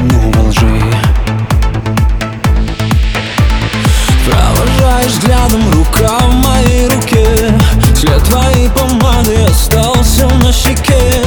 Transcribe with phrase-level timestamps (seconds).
[0.00, 0.82] утону во лжи
[4.26, 7.52] Провожаешь взглядом рука в моей руке.
[7.96, 11.22] След твоей помады остался на щеке.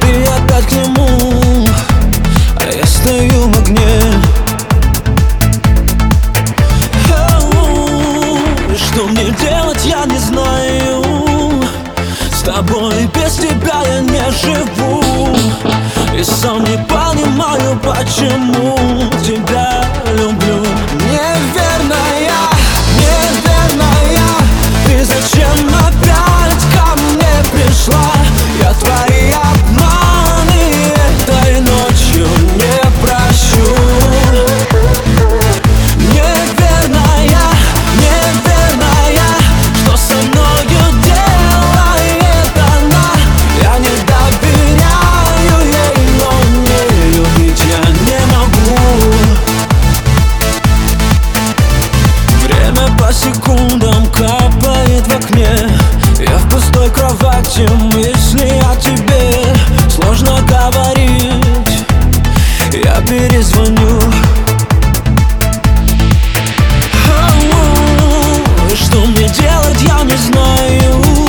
[0.00, 1.68] Ты опять к нему,
[2.56, 4.00] а я стою в огне.
[8.76, 11.04] Что мне делать, я не знаю.
[12.32, 15.36] С тобой без тебя я не живу.
[16.18, 18.76] И сам не понимаю, почему
[19.24, 19.84] тебя
[20.18, 20.66] люблю.
[21.08, 21.59] Не верю
[63.30, 64.00] перезвоню
[67.08, 71.19] Ау, Что мне делать, я не знаю.